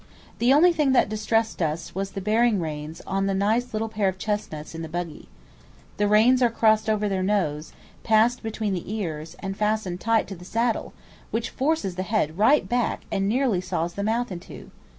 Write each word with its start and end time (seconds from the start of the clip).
The 0.39 0.51
only 0.51 0.73
thing 0.73 0.93
that 0.93 1.09
distressed 1.09 1.61
us 1.61 1.93
was 1.93 2.13
the 2.13 2.21
bearing 2.21 2.59
reins 2.59 3.01
on 3.05 3.27
the 3.27 3.35
nice 3.35 3.71
little 3.71 3.87
pair 3.87 4.09
of 4.09 4.17
chesnuts 4.17 4.73
in 4.73 4.81
the 4.81 4.89
buggy. 4.89 5.27
The 5.97 6.07
reins 6.07 6.41
are 6.41 6.49
crossed 6.49 6.89
over 6.89 7.07
their 7.07 7.21
nose, 7.21 7.71
passed 8.01 8.41
between 8.41 8.73
the 8.73 8.91
ears, 8.91 9.35
and 9.41 9.55
fastened 9.55 9.99
tight 9.99 10.27
to 10.29 10.35
the 10.35 10.43
saddle, 10.43 10.93
which 11.29 11.51
forces 11.51 11.97
the 11.97 12.01
head 12.01 12.35
right 12.39 12.67
back 12.67 13.01
and 13.11 13.29
nearly 13.29 13.61
saws 13.61 13.93
the 13.93 14.01
mouth 14.01 14.31
in 14.31 14.39
two. 14.39 14.71